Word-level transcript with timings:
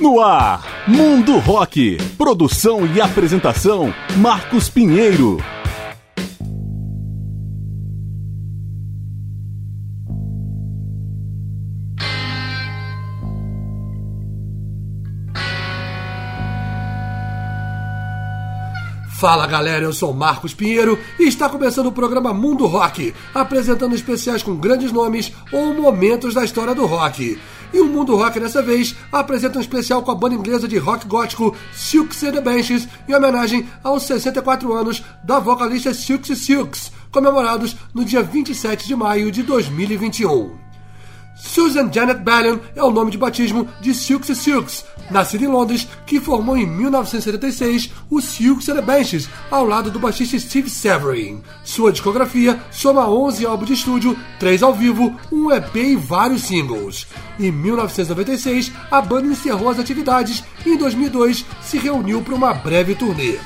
No 0.00 0.18
ar, 0.18 0.64
Mundo 0.88 1.38
Rock. 1.40 1.98
Produção 2.16 2.86
e 2.86 3.02
apresentação, 3.02 3.92
Marcos 4.16 4.66
Pinheiro. 4.70 5.36
Fala 19.20 19.46
galera, 19.46 19.84
eu 19.84 19.92
sou 19.92 20.14
Marcos 20.14 20.54
Pinheiro 20.54 20.98
e 21.18 21.24
está 21.24 21.46
começando 21.46 21.88
o 21.88 21.92
programa 21.92 22.32
Mundo 22.32 22.66
Rock, 22.66 23.12
apresentando 23.34 23.94
especiais 23.94 24.42
com 24.42 24.56
grandes 24.56 24.90
nomes 24.92 25.30
ou 25.52 25.74
momentos 25.74 26.32
da 26.32 26.42
história 26.42 26.74
do 26.74 26.86
rock. 26.86 27.38
E 27.70 27.80
o 27.80 27.84
Mundo 27.84 28.16
Rock 28.16 28.40
dessa 28.40 28.62
vez 28.62 28.96
apresenta 29.12 29.58
um 29.58 29.60
especial 29.60 30.02
com 30.02 30.10
a 30.10 30.14
banda 30.14 30.36
inglesa 30.36 30.66
de 30.66 30.78
rock 30.78 31.06
gótico 31.06 31.54
Silks 31.70 32.22
and 32.22 32.32
the 32.32 32.40
Benches 32.40 32.88
em 33.06 33.14
homenagem 33.14 33.68
aos 33.84 34.04
64 34.04 34.72
anos 34.72 35.04
da 35.22 35.38
vocalista 35.38 35.92
Silks 35.92 36.38
Silks, 36.38 36.90
comemorados 37.12 37.76
no 37.92 38.06
dia 38.06 38.22
27 38.22 38.86
de 38.86 38.96
maio 38.96 39.30
de 39.30 39.42
2021. 39.42 40.70
Susan 41.40 41.90
Janet 41.90 42.22
Ballion 42.22 42.58
é 42.74 42.82
o 42.82 42.90
nome 42.90 43.10
de 43.10 43.18
batismo 43.18 43.66
de 43.80 43.94
Silks 43.94 44.36
Silks, 44.38 44.84
nascida 45.10 45.44
em 45.44 45.48
Londres, 45.48 45.86
que 46.06 46.20
formou 46.20 46.56
em 46.56 46.66
1976 46.66 47.90
o 48.10 48.20
Silks 48.20 48.68
and 48.68 48.80
ao 49.50 49.64
lado 49.64 49.90
do 49.90 49.98
baixista 49.98 50.38
Steve 50.38 50.70
Severin. 50.70 51.42
Sua 51.64 51.92
discografia 51.92 52.60
soma 52.70 53.08
11 53.08 53.46
álbuns 53.46 53.68
de 53.68 53.74
estúdio, 53.74 54.18
3 54.38 54.62
ao 54.62 54.74
vivo, 54.74 55.14
um 55.30 55.50
EP 55.50 55.76
e 55.76 55.96
vários 55.96 56.42
singles. 56.42 57.06
Em 57.38 57.50
1996, 57.50 58.72
a 58.90 59.00
banda 59.00 59.28
encerrou 59.28 59.68
as 59.68 59.78
atividades 59.78 60.44
e 60.64 60.70
em 60.70 60.76
2002 60.76 61.44
se 61.62 61.78
reuniu 61.78 62.22
para 62.22 62.34
uma 62.34 62.54
breve 62.54 62.94
turnê. 62.94 63.38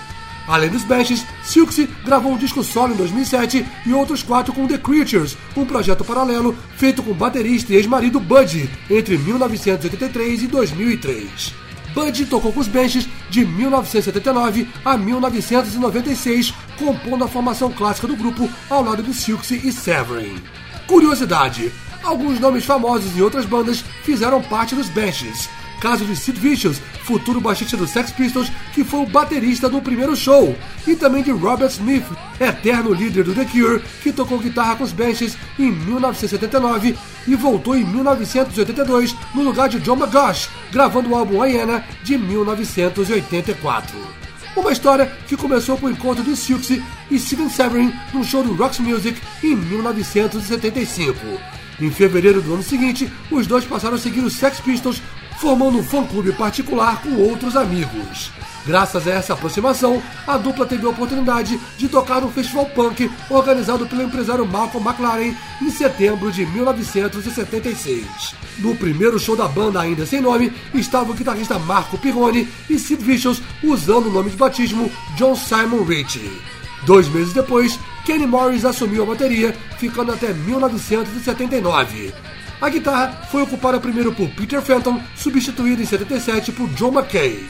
Além 0.47 0.69
dos 0.69 0.84
Benches, 0.84 1.25
Silksy 1.42 1.89
gravou 2.05 2.33
um 2.33 2.37
disco 2.37 2.62
solo 2.62 2.92
em 2.92 2.97
2007 2.97 3.64
e 3.87 3.92
outros 3.92 4.23
quatro 4.23 4.53
com 4.53 4.67
The 4.67 4.78
Creatures, 4.78 5.36
um 5.56 5.64
projeto 5.64 6.05
paralelo 6.05 6.56
feito 6.77 7.03
com 7.03 7.12
o 7.12 7.14
baterista 7.14 7.73
e 7.73 7.77
ex-marido 7.77 8.20
Buddy 8.20 8.69
entre 8.91 9.17
1983 9.17 10.42
e 10.42 10.47
2003. 10.47 11.55
Buddy 11.95 12.27
tocou 12.27 12.53
com 12.53 12.61
os 12.61 12.69
Benches 12.69 13.09
de 13.31 13.45
1979 13.45 14.69
a 14.84 14.98
1996, 14.98 16.53
compondo 16.77 17.25
a 17.25 17.29
formação 17.29 17.70
clássica 17.73 18.08
do 18.08 18.17
grupo 18.17 18.51
ao 18.69 18.83
lado 18.83 19.03
de 19.03 19.14
Silksy 19.14 19.61
e 19.64 19.73
Severin. 19.73 20.36
Curiosidade: 20.86 21.73
alguns 22.03 22.39
nomes 22.39 22.64
famosos 22.64 23.17
em 23.17 23.23
outras 23.23 23.47
bandas 23.47 23.83
fizeram 24.03 24.42
parte 24.42 24.75
dos 24.75 24.89
Benches 24.89 25.48
caso 25.85 26.07
de 26.07 26.17
Sid 26.17 26.41
Vicious, 26.41 26.81
futuro 27.03 27.43
baixista 27.43 27.77
do 27.77 27.87
Sex 27.87 28.11
Pistols, 28.11 28.51
que 28.73 28.83
foi 28.83 29.01
o 29.01 29.07
baterista 29.07 29.69
do 29.69 29.83
primeiro 29.83 30.17
show, 30.17 30.57
e 30.87 30.97
também 30.97 31.23
de 31.23 31.31
Robert 31.31 31.69
Smith, 31.69 32.07
eterno 32.41 32.95
líder 32.95 33.23
do 33.23 33.35
The 33.35 33.45
Cure, 33.45 33.83
que 34.03 34.11
tocou 34.11 34.39
guitarra 34.39 34.77
com 34.77 34.85
os 34.85 34.93
Benches 34.93 35.37
em 35.59 35.71
1979 35.71 36.97
e 37.29 37.37
voltou 37.37 37.77
em 37.77 37.85
1982 37.85 39.15
no 39.35 39.43
lugar 39.43 39.69
de 39.69 39.79
John 39.81 39.99
McGosh, 39.99 40.49
gravando 40.73 41.11
o 41.11 41.17
álbum 41.17 41.45
Hyena 41.45 41.85
de 42.03 42.17
1984. 42.17 43.95
Uma 44.57 44.73
história 44.73 45.13
que 45.29 45.37
começou 45.37 45.77
com 45.77 45.85
o 45.85 45.91
encontro 45.91 46.25
de 46.25 46.35
Silksy 46.35 46.83
e 47.11 47.19
Steven 47.19 47.51
Severin 47.51 47.93
num 48.15 48.25
show 48.25 48.43
do 48.43 48.55
Rocks 48.55 48.79
Music 48.79 49.21
em 49.43 49.55
1975. 49.55 51.19
Em 51.81 51.91
fevereiro 51.91 52.41
do 52.41 52.55
ano 52.55 52.63
seguinte, 52.63 53.13
os 53.31 53.47
dois 53.47 53.65
passaram 53.65 53.97
a 53.97 53.98
seguir 53.98 54.21
os 54.21 54.35
Sex 54.35 54.61
Pistols 54.61 55.03
formando 55.39 55.79
um 55.79 55.83
fã-clube 55.83 56.33
particular 56.33 57.03
com 57.03 57.17
outros 57.17 57.57
amigos. 57.57 58.31
Graças 58.67 59.07
a 59.07 59.11
essa 59.11 59.35
aproximação, 59.35 60.03
a 60.27 60.39
dupla 60.39 60.65
teve 60.65 60.87
a 60.87 60.89
oportunidade 60.89 61.61
de 61.77 61.87
tocar 61.87 62.23
no 62.23 62.31
festival 62.31 62.64
punk 62.67 63.11
organizado 63.29 63.86
pelo 63.86 64.03
empresário 64.03 64.47
Malcolm 64.47 64.89
McLaren 64.89 65.35
em 65.61 65.70
setembro 65.70 66.33
de 66.33 66.47
1976. 66.47 68.35
No 68.58 68.75
primeiro 68.75 69.19
show 69.19 69.36
da 69.36 69.47
banda, 69.47 69.81
ainda 69.81 70.07
sem 70.07 70.20
nome, 70.20 70.51
estava 70.73 71.11
o 71.11 71.14
guitarrista 71.14 71.58
Marco 71.58 71.98
Pirroni 71.98 72.48
e 72.70 72.79
Sid 72.79 73.05
Vicious 73.05 73.42
usando 73.63 74.07
o 74.07 74.13
nome 74.13 74.31
de 74.31 74.37
batismo 74.37 74.91
John 75.17 75.37
Simon 75.37 75.83
Ritchie. 75.83 76.41
Dois 76.87 77.08
meses 77.08 77.35
depois, 77.35 77.79
Kenny 78.05 78.27
Morris 78.27 78.64
assumiu 78.64 79.03
a 79.03 79.07
bateria, 79.07 79.55
ficando 79.79 80.13
até 80.13 80.33
1979. 80.33 82.33
A 82.61 82.69
guitarra 82.69 83.27
foi 83.31 83.42
ocupada 83.42 83.81
primeiro 83.81 84.13
por 84.13 84.29
Peter 84.31 84.63
Fenton, 84.63 85.01
substituído 85.17 85.83
em 85.83 85.87
77 85.87 86.53
por 86.53 86.69
John 86.70 86.92
McKay. 86.92 87.47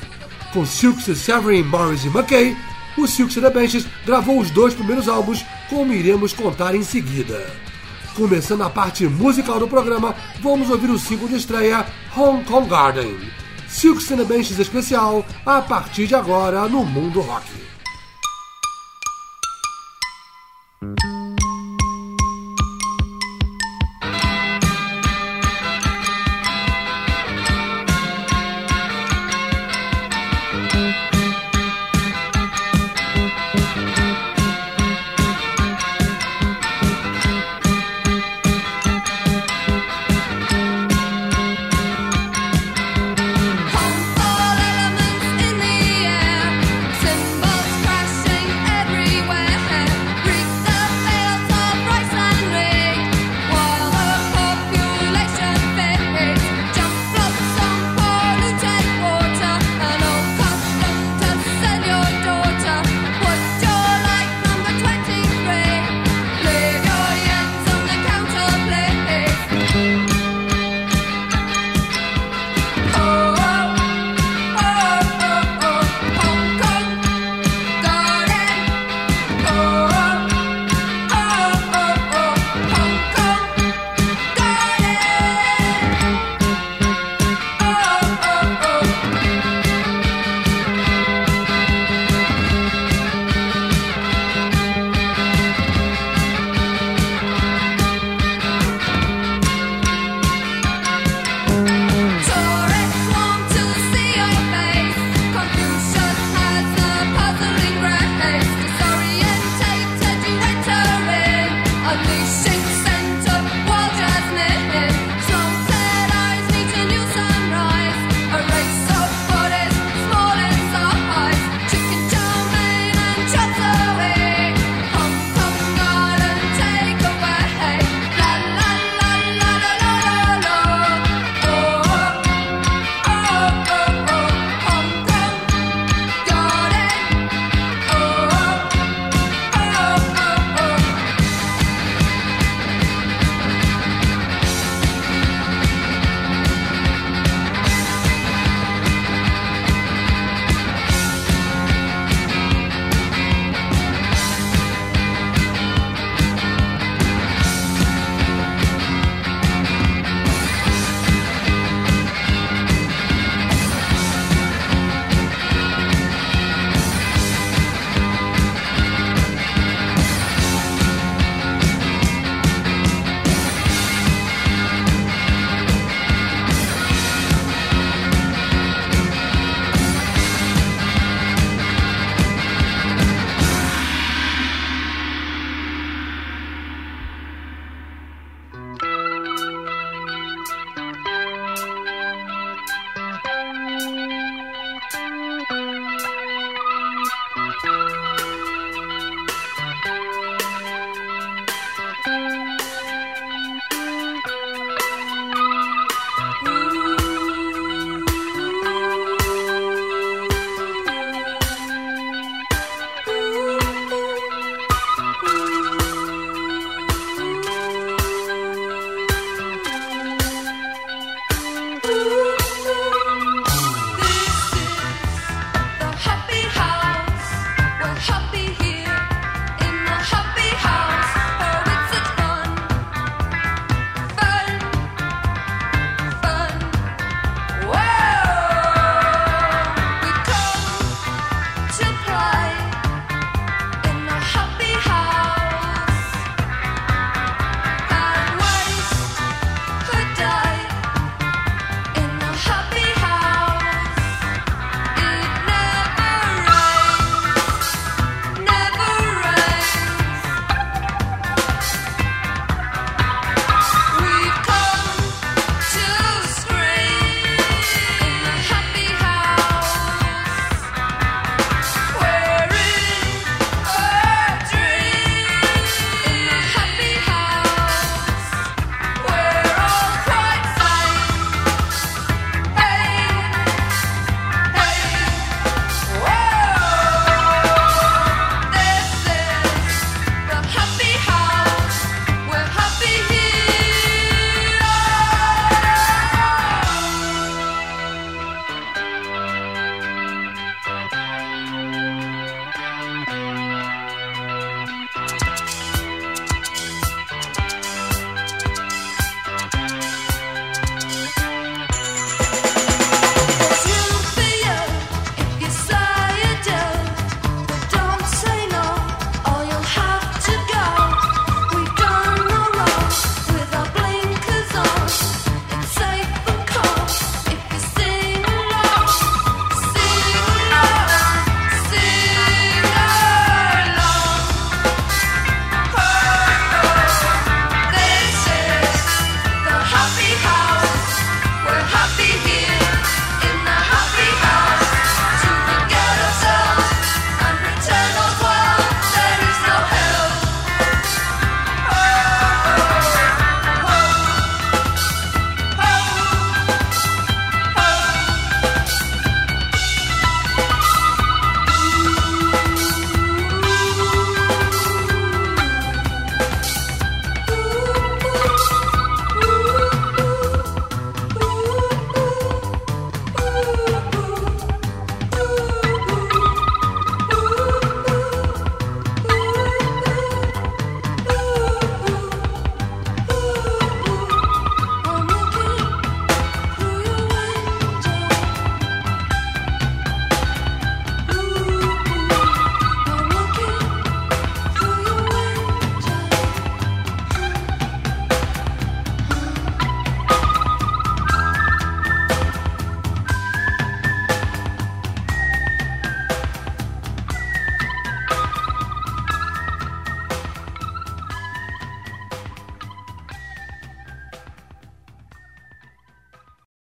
Com 0.53 0.65
Silks, 0.65 1.19
Severin, 1.19 1.63
Morris 1.63 2.05
e 2.05 2.09
McKay, 2.09 2.57
o 2.97 3.07
Silks 3.07 3.35
The 3.35 3.51
Benches 3.51 3.87
gravou 4.07 4.39
os 4.39 4.51
dois 4.51 4.73
primeiros 4.73 5.09
álbuns, 5.09 5.45
como 5.69 5.93
iremos 5.93 6.33
contar 6.33 6.75
em 6.75 6.83
seguida. 6.83 7.45
Começando 8.15 8.63
a 8.63 8.71
parte 8.71 9.07
musical 9.09 9.59
do 9.59 9.67
programa, 9.67 10.15
vamos 10.41 10.71
ouvir 10.71 10.91
o 10.91 10.99
single 10.99 11.29
de 11.29 11.37
estreia 11.37 11.85
Hong 12.17 12.45
Kong 12.45 12.69
Garden. 12.69 13.19
Silks 13.69 14.07
The 14.07 14.25
Benches 14.25 14.59
especial, 14.61 15.27
a 15.45 15.61
partir 15.61 16.07
de 16.07 16.15
agora 16.15 16.69
no 16.69 16.85
Mundo 16.85 17.21
Rock. 17.21 17.65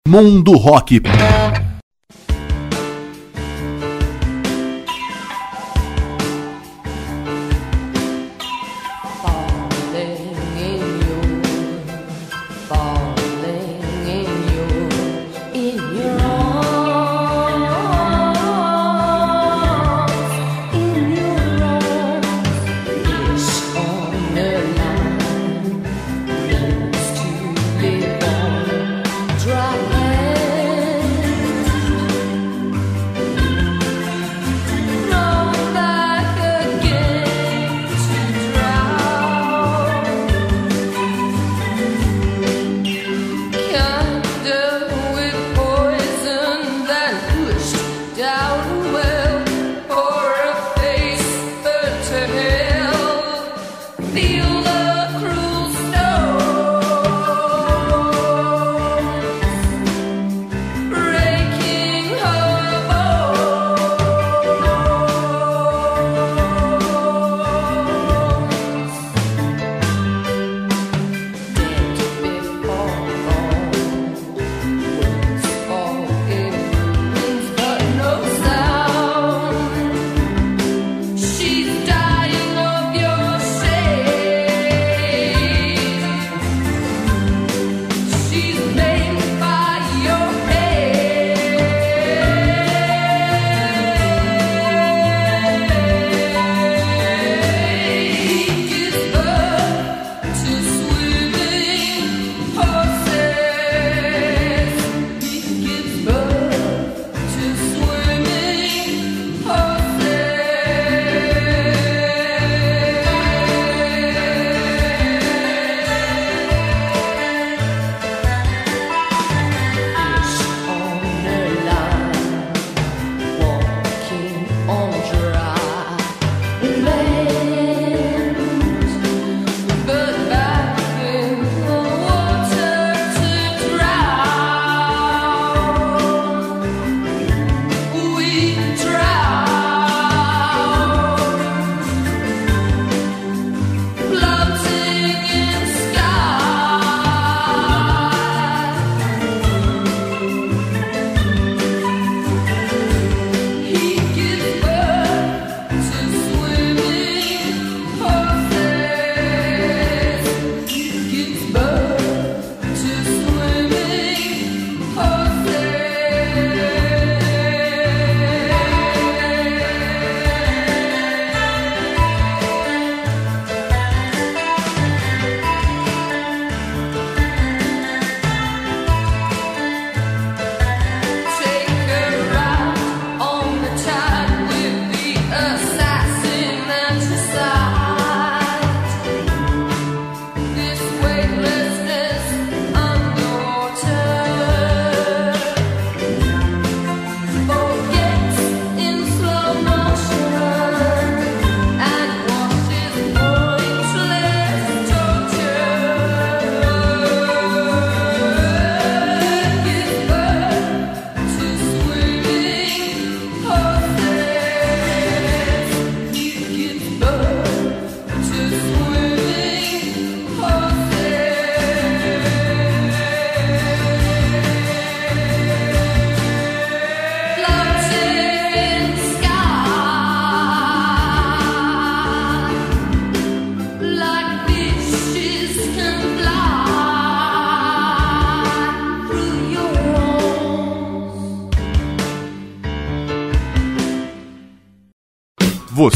Mundo 0.10 0.58
Rock. 0.58 1.00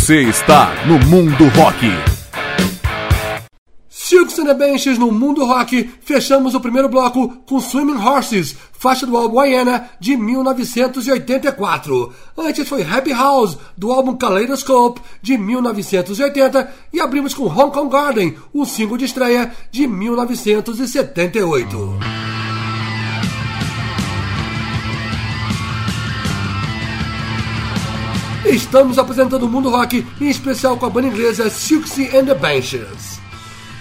Você 0.08 0.22
está 0.22 0.74
no 0.86 0.98
Mundo 1.08 1.50
Rock. 1.50 1.86
Silks 3.90 4.40
and 4.40 4.46
the 4.46 4.54
Benches 4.54 4.98
no 4.98 5.12
Mundo 5.12 5.44
Rock. 5.44 5.90
Fechamos 6.02 6.56
o 6.56 6.62
primeiro 6.62 6.88
bloco 6.88 7.28
com 7.46 7.60
Swimming 7.60 8.02
Horses, 8.02 8.56
faixa 8.72 9.06
do 9.06 9.18
álbum 9.18 9.42
Guiana 9.42 9.90
de 10.00 10.16
1984. 10.16 12.14
Antes 12.38 12.70
foi 12.70 12.84
Happy 12.84 13.12
House, 13.12 13.58
do 13.78 13.92
álbum 13.92 14.16
Kaleidoscope 14.16 15.02
de 15.22 15.38
1980. 15.38 16.74
E 16.94 17.02
abrimos 17.02 17.34
com 17.34 17.44
Hong 17.44 17.74
Kong 17.74 17.92
Garden, 17.92 18.38
o 18.54 18.64
single 18.64 18.96
de 18.96 19.04
estreia 19.04 19.52
de 19.74 19.88
1978. 19.88 22.17
Estamos 28.50 28.98
apresentando 28.98 29.44
o 29.44 29.50
mundo 29.50 29.70
rock, 29.70 30.06
em 30.22 30.30
especial 30.30 30.78
com 30.78 30.86
a 30.86 30.90
banda 30.90 31.08
inglesa 31.08 31.50
Silksy 31.50 32.10
and 32.16 32.26
the 32.26 32.34
Benches. 32.34 33.20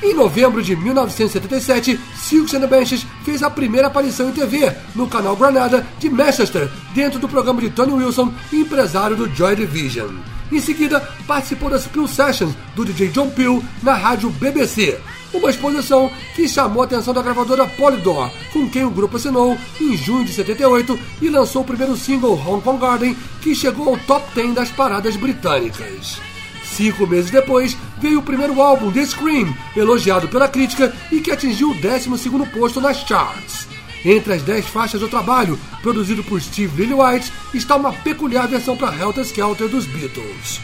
Em 0.02 0.12
novembro 0.12 0.60
de 0.60 0.74
1977, 0.74 1.98
Silks 2.16 2.52
and 2.52 2.60
the 2.60 2.66
Benches 2.66 3.06
fez 3.24 3.44
a 3.44 3.48
primeira 3.48 3.86
aparição 3.86 4.28
em 4.28 4.32
TV 4.32 4.72
no 4.94 5.06
canal 5.06 5.36
Granada 5.36 5.86
de 6.00 6.10
Manchester, 6.10 6.68
dentro 6.92 7.20
do 7.20 7.28
programa 7.28 7.60
de 7.60 7.70
Tony 7.70 7.92
Wilson, 7.92 8.34
empresário 8.52 9.16
do 9.16 9.32
Joy 9.32 9.54
Division. 9.54 10.35
Em 10.50 10.60
seguida, 10.60 11.00
participou 11.26 11.68
das 11.68 11.86
Peel 11.86 12.06
Sessions 12.06 12.54
do 12.74 12.84
DJ 12.84 13.08
John 13.08 13.30
Peel 13.30 13.62
na 13.82 13.94
rádio 13.94 14.30
BBC, 14.30 14.98
uma 15.34 15.50
exposição 15.50 16.10
que 16.34 16.48
chamou 16.48 16.82
a 16.82 16.84
atenção 16.86 17.12
da 17.12 17.20
gravadora 17.20 17.66
Polydor, 17.66 18.30
com 18.52 18.68
quem 18.70 18.84
o 18.84 18.90
grupo 18.90 19.16
assinou 19.16 19.58
em 19.80 19.96
junho 19.96 20.24
de 20.24 20.32
78 20.32 20.98
e 21.20 21.28
lançou 21.28 21.62
o 21.62 21.64
primeiro 21.64 21.96
single 21.96 22.40
Hong 22.46 22.62
Kong 22.62 22.80
Garden, 22.80 23.16
que 23.42 23.56
chegou 23.56 23.88
ao 23.88 23.98
top 23.98 24.24
10 24.34 24.54
das 24.54 24.70
paradas 24.70 25.16
britânicas. 25.16 26.20
Cinco 26.64 27.06
meses 27.06 27.30
depois, 27.30 27.76
veio 27.98 28.20
o 28.20 28.22
primeiro 28.22 28.60
álbum, 28.60 28.92
The 28.92 29.04
Scream, 29.04 29.52
elogiado 29.74 30.28
pela 30.28 30.48
crítica 30.48 30.94
e 31.10 31.20
que 31.20 31.32
atingiu 31.32 31.70
o 31.70 31.74
12 31.74 32.08
posto 32.52 32.80
nas 32.80 32.98
charts. 32.98 33.66
Entre 34.06 34.34
as 34.34 34.42
10 34.42 34.66
faixas 34.66 35.00
do 35.00 35.08
trabalho, 35.08 35.58
produzido 35.82 36.22
por 36.22 36.40
Steve 36.40 36.80
Lillywhite, 36.80 37.32
está 37.52 37.74
uma 37.74 37.92
peculiar 37.92 38.46
versão 38.46 38.76
para 38.76 38.96
Helter 38.96 39.24
Skelter 39.24 39.66
dos 39.68 39.84
Beatles. 39.84 40.60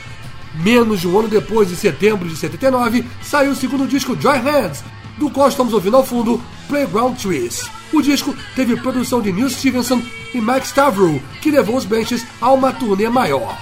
Menos 0.63 1.01
de 1.01 1.09
um 1.09 1.19
ano 1.19 1.27
depois, 1.27 1.73
em 1.73 1.75
setembro 1.75 2.29
de 2.29 2.37
79, 2.37 3.05
saiu 3.21 3.51
o 3.51 3.57
segundo 3.57 3.89
disco 3.89 4.17
Joy 4.17 4.39
Hands, 4.39 4.85
do 5.19 5.29
qual 5.29 5.49
estamos 5.49 5.73
ouvindo 5.73 5.97
ao 5.97 6.07
fundo 6.07 6.41
Playground 6.69 7.17
Trees. 7.17 7.69
O 7.93 8.01
disco 8.01 8.33
teve 8.55 8.77
produção 8.77 9.21
de 9.21 9.33
Neil 9.33 9.51
Stevenson 9.51 10.01
e 10.33 10.41
Mike 10.41 10.69
Stavro, 10.69 11.21
que 11.41 11.51
levou 11.51 11.77
os 11.77 11.85
Benches 11.85 12.25
a 12.41 12.53
uma 12.53 12.73
turnê 12.73 13.09
maior. 13.09 13.59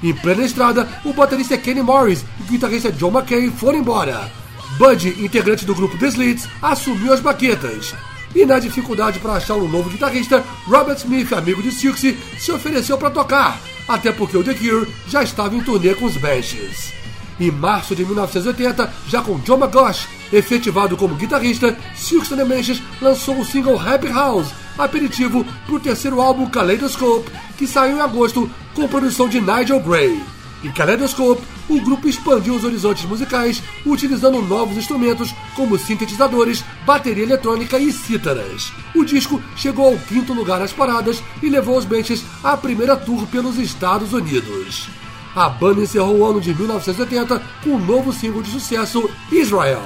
Em 0.00 0.14
plena 0.14 0.44
estrada, 0.44 0.88
o 1.04 1.12
baterista 1.12 1.58
Kenny 1.58 1.82
Morris 1.82 2.24
e 2.38 2.42
o 2.44 2.46
guitarrista 2.52 2.92
John 2.92 3.10
McKay 3.10 3.50
foram 3.50 3.80
embora. 3.80 4.30
Bud, 4.78 5.08
integrante 5.24 5.64
do 5.64 5.74
grupo 5.74 5.98
The 5.98 6.06
Slits, 6.06 6.48
assumiu 6.62 7.12
as 7.12 7.18
baquetas. 7.18 7.94
E 8.34 8.44
na 8.44 8.58
dificuldade 8.58 9.20
para 9.20 9.34
achar 9.34 9.54
um 9.54 9.68
novo 9.68 9.88
guitarrista, 9.90 10.44
Robert 10.66 10.96
Smith, 10.96 11.32
amigo 11.32 11.62
de 11.62 11.70
Siouxsie, 11.70 12.18
se 12.38 12.50
ofereceu 12.50 12.98
para 12.98 13.10
tocar, 13.10 13.60
até 13.86 14.10
porque 14.10 14.36
o 14.36 14.42
The 14.42 14.54
Cure 14.54 14.88
já 15.06 15.22
estava 15.22 15.54
em 15.54 15.60
turnê 15.60 15.94
com 15.94 16.06
os 16.06 16.16
Benches. 16.16 16.92
Em 17.38 17.50
março 17.50 17.94
de 17.94 18.04
1980, 18.04 18.92
já 19.08 19.22
com 19.22 19.38
John 19.40 19.58
McGosh 19.58 20.08
efetivado 20.32 20.96
como 20.96 21.14
guitarrista, 21.14 21.76
Siouxsie 21.94 22.34
and 22.34 22.38
the 22.38 22.44
Benches 22.44 22.82
lançou 23.00 23.38
o 23.38 23.44
single 23.44 23.78
Happy 23.78 24.08
House, 24.08 24.48
aperitivo 24.76 25.44
para 25.66 25.74
o 25.74 25.80
terceiro 25.80 26.20
álbum 26.20 26.48
Kaleidoscope, 26.48 27.30
que 27.56 27.66
saiu 27.66 27.98
em 27.98 28.00
agosto 28.00 28.50
com 28.74 28.88
produção 28.88 29.28
de 29.28 29.40
Nigel 29.40 29.80
Gray. 29.80 30.20
Em 30.64 30.72
Kaleidoscope, 30.72 31.42
o 31.68 31.78
grupo 31.78 32.08
expandiu 32.08 32.54
os 32.54 32.64
horizontes 32.64 33.04
musicais 33.04 33.62
utilizando 33.84 34.40
novos 34.40 34.78
instrumentos 34.78 35.34
como 35.54 35.78
sintetizadores, 35.78 36.64
bateria 36.86 37.22
eletrônica 37.22 37.78
e 37.78 37.92
cítaras. 37.92 38.72
O 38.94 39.04
disco 39.04 39.42
chegou 39.56 39.88
ao 39.88 39.98
quinto 39.98 40.32
lugar 40.32 40.60
nas 40.60 40.72
paradas 40.72 41.22
e 41.42 41.50
levou 41.50 41.76
os 41.76 41.84
Benches 41.84 42.24
à 42.42 42.56
primeira 42.56 42.96
tour 42.96 43.26
pelos 43.26 43.58
Estados 43.58 44.14
Unidos. 44.14 44.88
A 45.36 45.50
banda 45.50 45.82
encerrou 45.82 46.16
o 46.16 46.24
ano 46.24 46.40
de 46.40 46.54
1980 46.54 47.42
com 47.62 47.70
um 47.70 47.84
novo 47.84 48.10
single 48.10 48.42
de 48.42 48.50
sucesso, 48.50 49.10
Israel. 49.30 49.82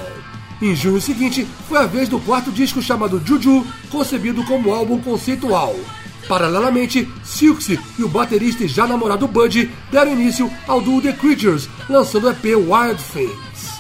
Em 0.63 0.77
junho 0.77 1.01
seguinte, 1.01 1.47
foi 1.69 1.79
a 1.79 1.87
vez 1.87 2.09
do 2.09 2.21
quarto 2.21 2.53
disco 2.53 2.81
chamado 2.83 3.21
Juju, 3.25 3.67
concebido 3.91 4.45
como 4.45 4.73
álbum 4.73 5.01
conceitual. 5.01 5.75
Paralelamente, 6.29 7.09
Silksy 7.25 7.81
e 7.99 8.05
o 8.05 8.09
baterista 8.09 8.65
e 8.65 8.69
já 8.69 8.87
namorado 8.87 9.27
Bud 9.27 9.71
deram 9.91 10.13
início 10.13 10.51
ao 10.67 10.81
duo 10.81 11.01
The 11.01 11.13
Creatures, 11.15 11.69
lançando 11.89 12.27
o 12.27 12.31
EP 12.31 12.45
Wild 12.45 13.03
Things. 13.13 13.79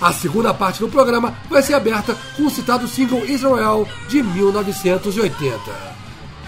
A 0.00 0.12
segunda 0.12 0.54
parte 0.54 0.80
do 0.80 0.88
programa 0.88 1.36
vai 1.50 1.60
ser 1.60 1.74
aberta 1.74 2.16
com 2.36 2.44
o 2.44 2.50
citado 2.50 2.86
single 2.88 3.26
Israel 3.26 3.86
de 4.08 4.22
1980. 4.22 5.58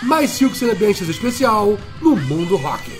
Mais 0.03 0.31
Silksy 0.31 0.75
Benches 0.75 1.09
especial 1.09 1.77
no 2.01 2.17
mundo 2.17 2.57
rock. 2.57 3.00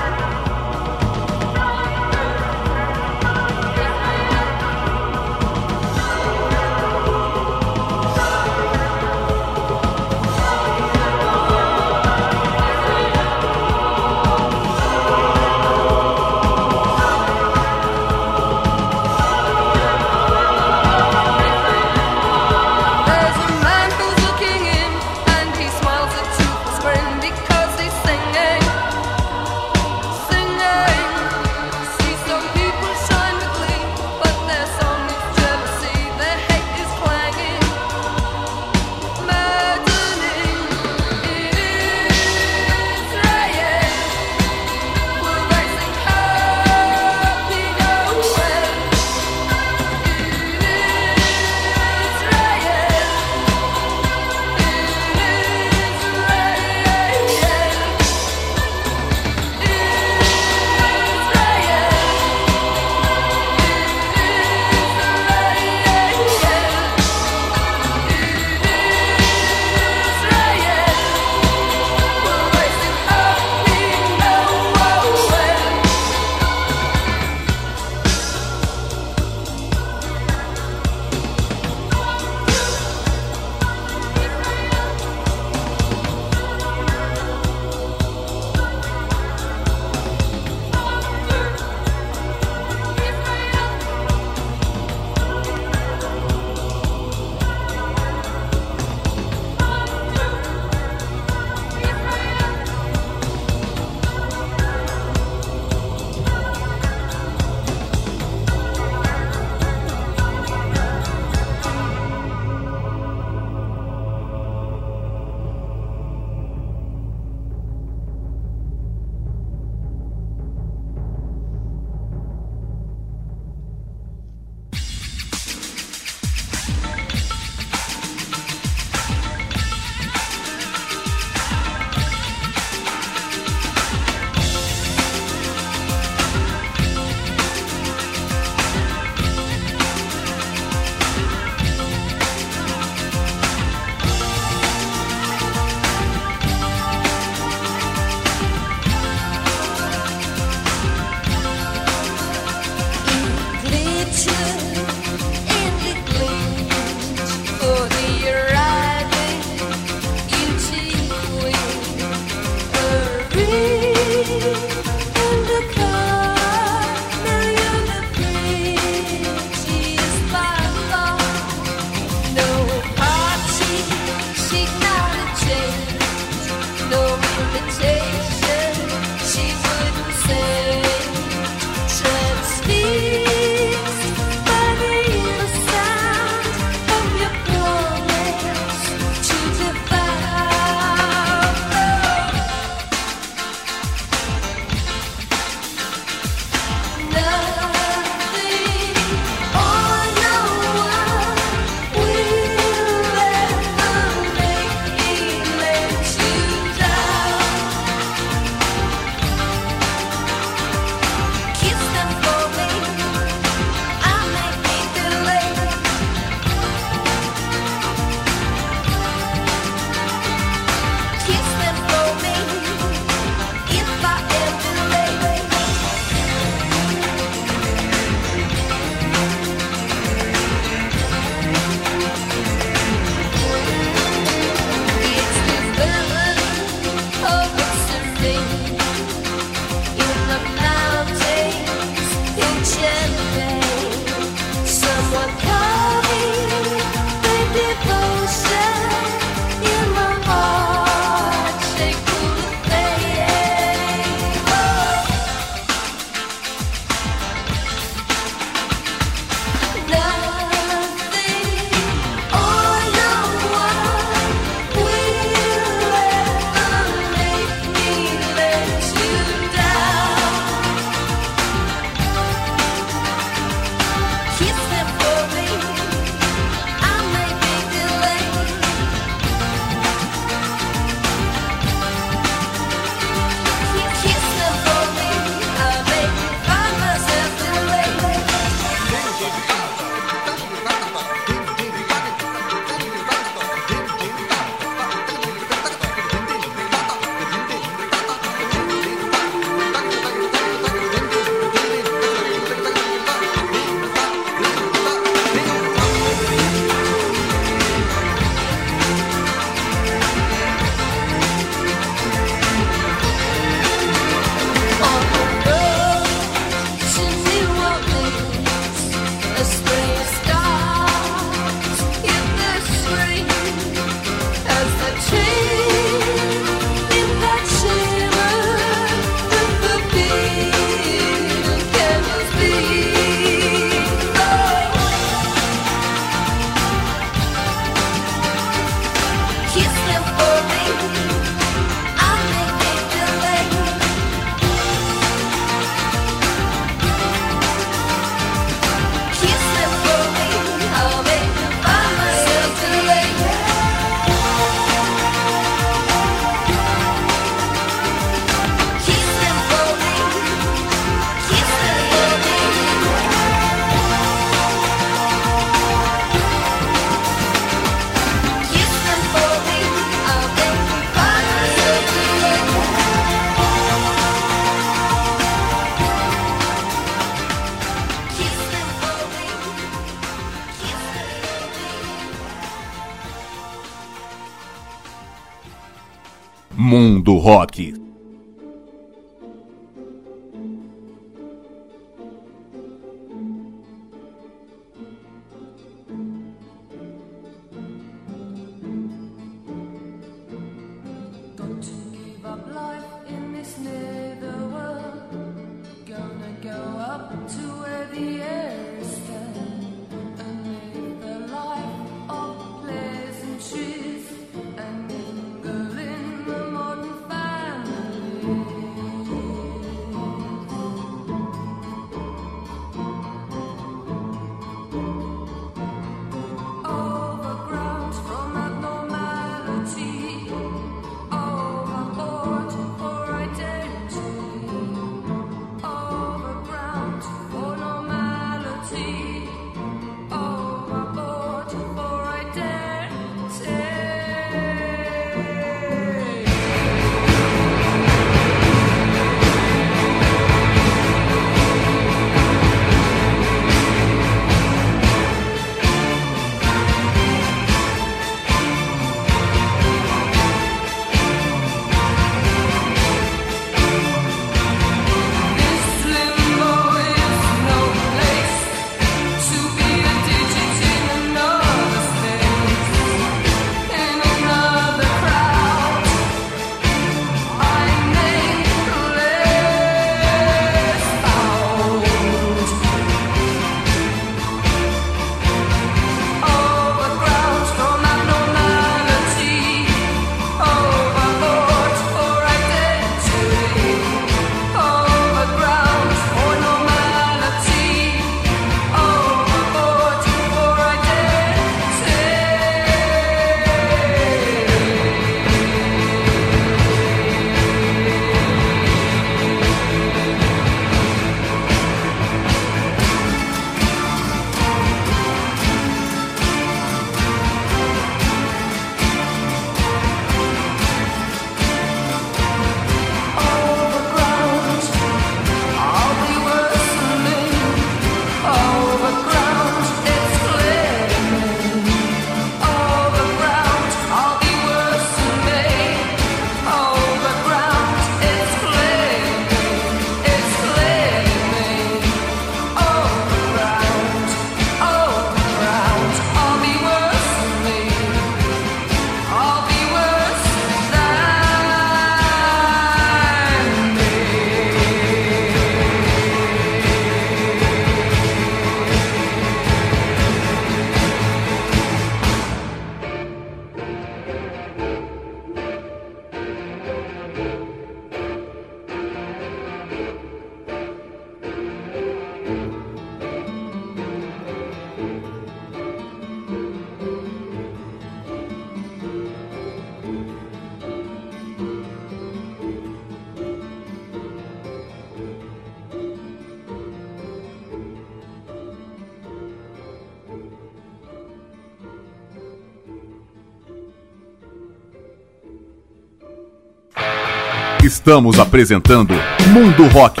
Estamos 597.84 598.18
apresentando 598.18 598.94
Mundo 599.28 599.68
Rock. 599.68 600.00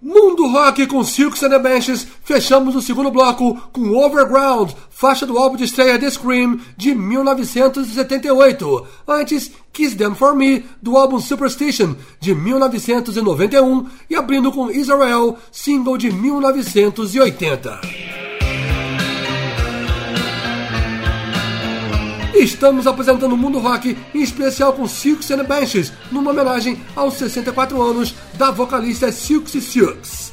Mundo 0.00 0.48
Rock 0.48 0.86
com 0.86 1.04
Silks 1.04 1.42
and 1.42 1.50
the 1.50 1.58
Benches. 1.58 2.06
Fechamos 2.24 2.74
o 2.74 2.80
segundo 2.80 3.10
bloco 3.10 3.54
com 3.70 3.90
Overground, 3.90 4.70
faixa 4.88 5.26
do 5.26 5.36
álbum 5.36 5.58
de 5.58 5.64
estreia 5.64 5.98
The 5.98 6.08
Scream 6.08 6.60
de 6.78 6.94
1978. 6.94 8.86
Antes, 9.06 9.52
Kiss 9.70 9.94
Them 9.94 10.14
For 10.14 10.34
Me, 10.34 10.64
do 10.80 10.96
álbum 10.96 11.20
Superstition 11.20 11.94
de 12.18 12.34
1991. 12.34 13.86
E 14.08 14.16
abrindo 14.16 14.50
com 14.50 14.70
Israel, 14.70 15.36
single 15.52 15.98
de 15.98 16.10
1980. 16.10 18.23
Estamos 22.34 22.88
apresentando 22.88 23.32
o 23.34 23.38
Mundo 23.38 23.60
Rock, 23.60 23.96
em 24.12 24.20
especial 24.20 24.72
com 24.72 24.88
Silks 24.88 25.30
and 25.30 25.44
Benches, 25.44 25.92
numa 26.10 26.32
homenagem 26.32 26.82
aos 26.96 27.14
64 27.14 27.80
anos 27.80 28.12
da 28.34 28.50
vocalista 28.50 29.12
Silks 29.12 29.52
Silks. 29.62 30.32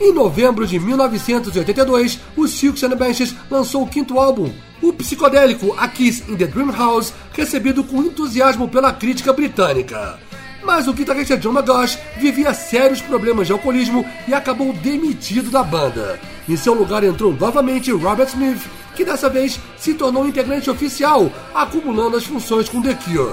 Em 0.00 0.12
novembro 0.12 0.66
de 0.66 0.80
1982, 0.80 2.18
o 2.36 2.48
Silks 2.48 2.82
and 2.82 2.96
Benches 2.96 3.34
lançou 3.48 3.84
o 3.84 3.88
quinto 3.88 4.18
álbum, 4.18 4.52
o 4.82 4.92
psicodélico 4.92 5.74
A 5.78 5.86
Kiss 5.86 6.24
in 6.28 6.36
the 6.36 6.46
Dream 6.46 6.72
House, 6.72 7.14
recebido 7.32 7.84
com 7.84 8.02
entusiasmo 8.02 8.68
pela 8.68 8.92
crítica 8.92 9.32
britânica. 9.32 10.18
Mas 10.64 10.88
o 10.88 10.92
guitarrista 10.92 11.36
John 11.36 11.52
McGosh 11.52 11.98
vivia 12.16 12.52
sérios 12.52 13.00
problemas 13.00 13.46
de 13.46 13.52
alcoolismo 13.52 14.04
e 14.26 14.34
acabou 14.34 14.72
demitido 14.72 15.50
da 15.50 15.62
banda. 15.62 16.18
Em 16.48 16.56
seu 16.56 16.74
lugar 16.74 17.04
entrou 17.04 17.32
novamente 17.32 17.92
Robert 17.92 18.28
Smith, 18.28 18.60
que 18.98 19.04
dessa 19.04 19.28
vez 19.28 19.60
se 19.78 19.94
tornou 19.94 20.26
integrante 20.26 20.68
oficial, 20.68 21.30
acumulando 21.54 22.16
as 22.16 22.24
funções 22.24 22.68
com 22.68 22.82
The 22.82 22.94
Cure. 22.94 23.32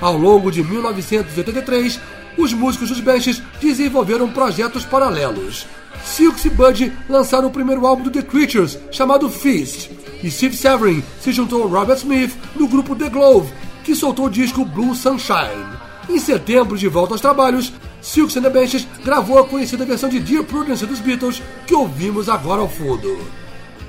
Ao 0.00 0.16
longo 0.16 0.52
de 0.52 0.62
1983, 0.62 1.98
os 2.38 2.52
músicos 2.52 2.90
dos 2.90 3.00
Benches 3.00 3.42
desenvolveram 3.60 4.30
projetos 4.30 4.84
paralelos. 4.84 5.66
Silks 6.04 6.44
e 6.44 6.50
Budgie 6.50 6.92
lançaram 7.08 7.48
o 7.48 7.50
primeiro 7.50 7.84
álbum 7.84 8.04
do 8.04 8.10
The 8.10 8.22
Creatures, 8.22 8.78
chamado 8.92 9.28
Feast, 9.28 9.90
e 10.22 10.30
Steve 10.30 10.56
Severin 10.56 11.02
se 11.20 11.32
juntou 11.32 11.64
a 11.64 11.66
Robert 11.66 11.96
Smith 11.96 12.32
no 12.54 12.68
grupo 12.68 12.94
The 12.94 13.08
Glove, 13.08 13.52
que 13.82 13.96
soltou 13.96 14.26
o 14.26 14.30
disco 14.30 14.64
Blue 14.64 14.94
Sunshine. 14.94 15.74
Em 16.08 16.20
setembro, 16.20 16.78
de 16.78 16.86
volta 16.86 17.14
aos 17.14 17.20
trabalhos, 17.20 17.72
Silks 18.00 18.36
and 18.36 18.42
the 18.42 18.50
Benches 18.50 18.86
gravou 19.04 19.40
a 19.40 19.48
conhecida 19.48 19.84
versão 19.84 20.08
de 20.08 20.20
Dear 20.20 20.44
Prudence 20.44 20.86
dos 20.86 21.00
Beatles, 21.00 21.42
que 21.66 21.74
ouvimos 21.74 22.28
agora 22.28 22.60
ao 22.60 22.68
fundo. 22.68 23.43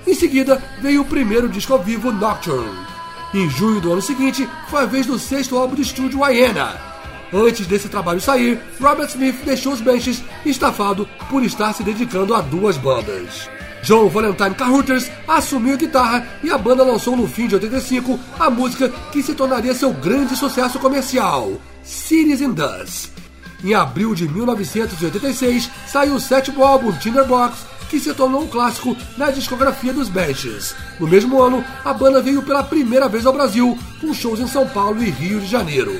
Em 0.07 0.13
seguida, 0.13 0.61
veio 0.81 1.01
o 1.01 1.05
primeiro 1.05 1.49
disco 1.49 1.73
ao 1.73 1.81
vivo, 1.81 2.11
Nocturne. 2.11 2.77
Em 3.33 3.49
junho 3.49 3.81
do 3.81 3.91
ano 3.91 4.01
seguinte, 4.01 4.47
foi 4.69 4.83
a 4.83 4.85
vez 4.85 5.05
do 5.05 5.17
sexto 5.17 5.57
álbum 5.57 5.75
de 5.75 5.81
estúdio 5.81 6.23
Hyena. 6.23 6.79
Antes 7.33 7.65
desse 7.67 7.89
trabalho 7.89 8.21
sair, 8.21 8.61
Robert 8.79 9.09
Smith 9.09 9.43
deixou 9.43 9.73
os 9.73 9.81
Benches 9.81 10.23
estafado 10.45 11.07
por 11.29 11.43
estar 11.43 11.73
se 11.73 11.83
dedicando 11.83 12.35
a 12.35 12.41
duas 12.41 12.77
bandas. 12.77 13.49
John 13.83 14.07
Valentine 14.09 14.55
Carruthers 14.55 15.11
assumiu 15.27 15.73
a 15.73 15.77
guitarra 15.77 16.27
e 16.43 16.49
a 16.49 16.57
banda 16.57 16.83
lançou 16.83 17.15
no 17.15 17.27
fim 17.27 17.47
de 17.47 17.55
85 17.55 18.19
a 18.39 18.49
música 18.49 18.89
que 19.11 19.21
se 19.21 19.33
tornaria 19.33 19.73
seu 19.73 19.91
grande 19.91 20.35
sucesso 20.35 20.79
comercial, 20.79 21.59
Cities 21.83 22.41
in 22.41 22.51
Dust. 22.53 23.11
Em 23.63 23.73
abril 23.73 24.15
de 24.15 24.27
1986, 24.27 25.69
saiu 25.87 26.15
o 26.15 26.19
sétimo 26.19 26.63
álbum 26.63 26.91
Tinderbox, 26.93 27.65
que 27.89 27.99
se 27.99 28.13
tornou 28.13 28.43
um 28.43 28.47
clássico 28.47 28.95
na 29.17 29.31
discografia 29.31 29.93
dos 29.93 30.09
Benches. 30.09 30.75
No 30.99 31.07
mesmo 31.07 31.41
ano, 31.41 31.63
a 31.83 31.93
banda 31.93 32.21
veio 32.21 32.41
pela 32.41 32.63
primeira 32.63 33.07
vez 33.07 33.25
ao 33.25 33.33
Brasil, 33.33 33.77
com 34.01 34.13
shows 34.13 34.39
em 34.39 34.47
São 34.47 34.67
Paulo 34.67 35.03
e 35.03 35.09
Rio 35.09 35.39
de 35.39 35.47
Janeiro. 35.47 35.95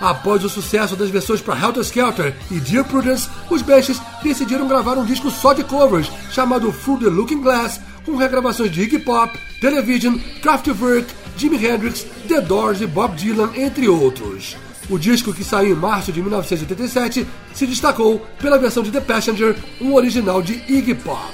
Após 0.00 0.42
o 0.44 0.48
sucesso 0.48 0.96
das 0.96 1.10
versões 1.10 1.42
para 1.42 1.58
Helter 1.58 1.82
Skelter 1.82 2.34
e 2.50 2.58
Dear 2.58 2.84
Prudence, 2.84 3.28
os 3.50 3.60
Benches 3.60 4.00
decidiram 4.22 4.66
gravar 4.66 4.96
um 4.96 5.04
disco 5.04 5.30
só 5.30 5.52
de 5.52 5.62
covers, 5.62 6.10
chamado 6.30 6.72
Through 6.72 7.00
the 7.00 7.10
Looking 7.10 7.42
Glass, 7.42 7.80
com 8.06 8.16
regravações 8.16 8.72
de 8.72 8.80
Iggy 8.82 9.00
Pop, 9.00 9.38
Television, 9.60 10.16
Kraftwerk, 10.40 11.12
Jimi 11.36 11.56
Hendrix, 11.56 12.06
The 12.26 12.40
Doors 12.40 12.80
e 12.80 12.86
Bob 12.86 13.14
Dylan, 13.14 13.50
entre 13.54 13.88
outros. 13.88 14.56
O 14.90 14.98
disco, 14.98 15.32
que 15.32 15.44
saiu 15.44 15.72
em 15.72 15.78
março 15.78 16.10
de 16.10 16.20
1987, 16.20 17.24
se 17.54 17.66
destacou 17.66 18.26
pela 18.40 18.58
versão 18.58 18.82
de 18.82 18.90
The 18.90 19.00
Passenger, 19.00 19.56
um 19.80 19.94
original 19.94 20.42
de 20.42 20.54
Iggy 20.68 20.96
Pop. 20.96 21.32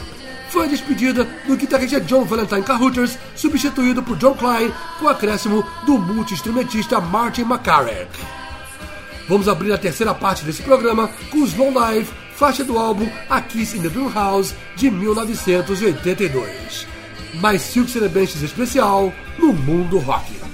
Foi 0.50 0.66
a 0.66 0.68
despedida 0.68 1.26
do 1.46 1.56
guitarrista 1.56 1.98
John 2.02 2.24
Valentine 2.24 2.62
Carruthers, 2.62 3.18
substituído 3.34 4.02
por 4.02 4.18
John 4.18 4.34
Klein, 4.34 4.70
com 4.98 5.08
acréscimo 5.08 5.64
do 5.86 5.96
multi-instrumentista 5.98 7.00
Martin 7.00 7.42
McCarrick. 7.42 8.10
Vamos 9.26 9.48
abrir 9.48 9.72
a 9.72 9.78
terceira 9.78 10.14
parte 10.14 10.44
desse 10.44 10.62
programa 10.62 11.08
com 11.30 11.44
Slow 11.44 11.72
Live, 11.72 12.10
faixa 12.36 12.62
do 12.62 12.78
álbum 12.78 13.08
A 13.28 13.40
Kiss 13.40 13.76
in 13.76 13.80
the 13.82 13.88
Dream 13.88 14.10
House, 14.10 14.54
de 14.76 14.90
1982. 14.90 16.86
Mais 17.40 17.62
Silks 17.62 17.96
and 17.96 18.08
Benches 18.08 18.42
especial 18.42 19.12
no 19.38 19.52
Mundo 19.52 19.98
Rock. 19.98 20.45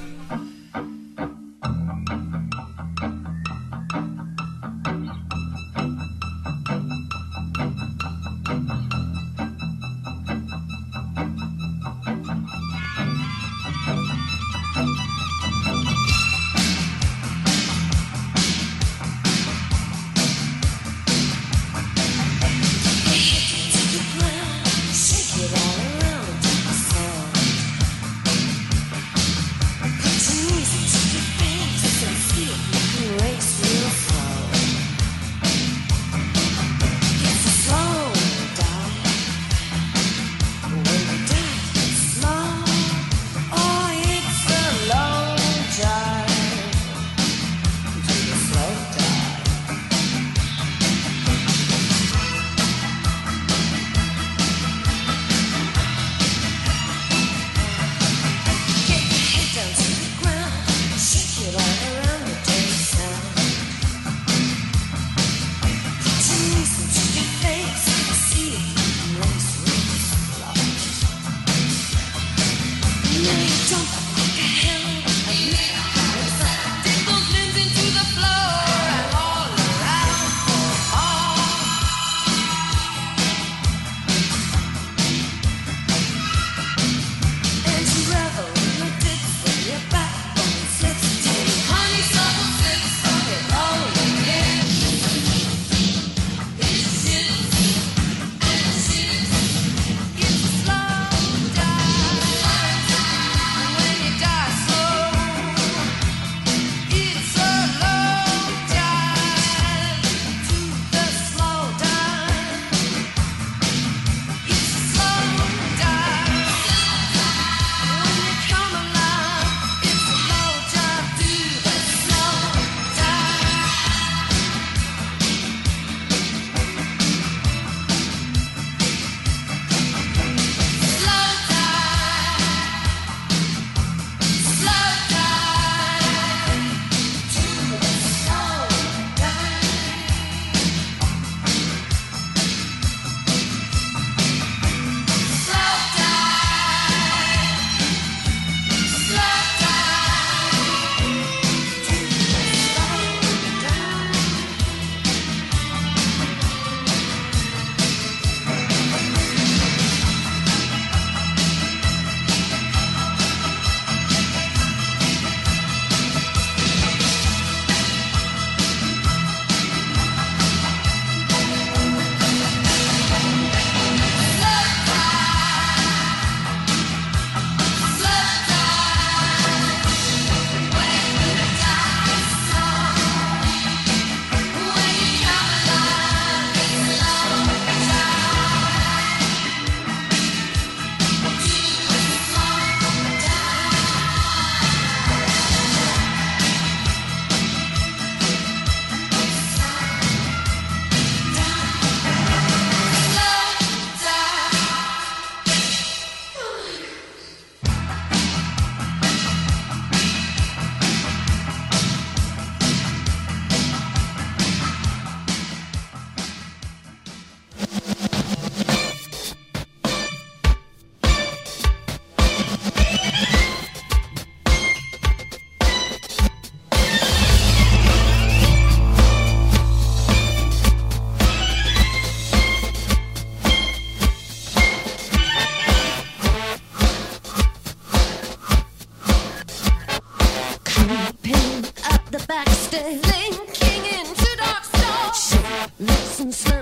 They're 242.73 242.89
linking 242.89 243.85
into 243.85 244.37
dark 244.39 244.65
stars. 244.65 245.37
Listen, 245.79 246.33
slow. 246.33 246.62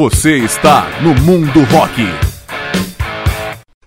Você 0.00 0.38
está 0.38 0.88
no 1.02 1.14
Mundo 1.14 1.60
Rock. 1.64 2.00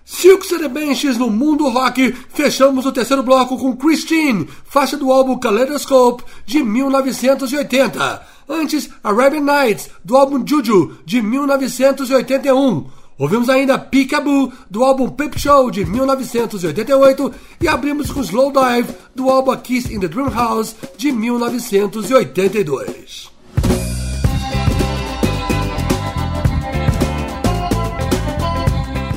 Silk 0.04 0.54
and 0.54 0.58
the 0.60 0.68
Benches 0.68 1.18
no 1.18 1.28
Mundo 1.28 1.68
Rock. 1.68 2.14
Fechamos 2.32 2.86
o 2.86 2.92
terceiro 2.92 3.24
bloco 3.24 3.58
com 3.58 3.76
Christine, 3.76 4.48
faixa 4.64 4.96
do 4.96 5.10
álbum 5.10 5.36
Kaleidoscope 5.36 6.22
de 6.46 6.62
1980. 6.62 8.22
Antes, 8.48 8.88
Arabian 9.02 9.40
Nights, 9.40 9.90
do 10.04 10.16
álbum 10.16 10.46
Juju 10.46 10.98
de 11.04 11.20
1981. 11.20 12.86
Ouvimos 13.18 13.48
ainda 13.48 13.76
Peekaboo, 13.76 14.52
do 14.70 14.84
álbum 14.84 15.08
Peep 15.08 15.36
Show 15.36 15.68
de 15.68 15.84
1988. 15.84 17.34
E 17.60 17.66
abrimos 17.66 18.12
com 18.12 18.20
Slow 18.20 18.52
Dive, 18.52 18.94
do 19.16 19.28
álbum 19.28 19.56
Kiss 19.56 19.92
in 19.92 19.98
the 19.98 20.06
Dream 20.06 20.28
House 20.28 20.76
de 20.96 21.10
1982. 21.10 23.33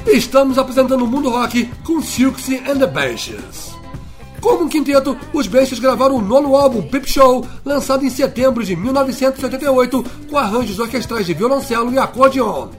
Estamos 0.08 0.58
apresentando 0.58 1.03
o 1.03 1.08
Mundo 1.08 1.30
Rock 1.30 1.70
com 1.84 2.01
Silksy 2.01 2.64
and 2.66 2.78
the 2.78 2.88
Benches. 2.88 3.76
Como 4.39 4.64
um 4.64 4.70
quinteto, 4.70 5.18
os 5.34 5.47
Benches 5.47 5.80
gravaram 5.80 6.16
o 6.16 6.22
nono 6.22 6.55
álbum 6.55 6.82
Peep 6.82 7.05
Show, 7.05 7.45
lançado 7.66 8.05
em 8.05 8.10
setembro 8.10 8.64
de 8.64 8.74
1988, 8.76 10.05
com 10.30 10.38
arranjos 10.38 10.80
orquestrais 10.80 11.26
de 11.26 11.34
violoncelo 11.34 11.91
e 11.91 11.99
acordeon. 11.99 12.70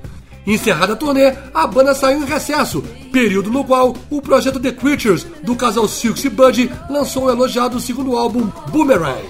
Encerrada 0.46 0.94
a 0.94 0.96
turnê, 0.96 1.34
a 1.52 1.66
banda 1.66 1.94
saiu 1.94 2.22
em 2.22 2.24
recesso, 2.24 2.82
período 3.12 3.50
no 3.50 3.62
qual 3.62 3.94
o 4.08 4.22
projeto 4.22 4.58
The 4.58 4.72
Creatures, 4.72 5.26
do 5.42 5.54
casal 5.54 5.86
Silks 5.86 6.24
e 6.24 6.30
Buddy, 6.30 6.72
lançou 6.88 7.24
o 7.24 7.30
elogiado 7.30 7.78
segundo 7.78 8.16
álbum 8.16 8.50
Boomerang. 8.70 9.28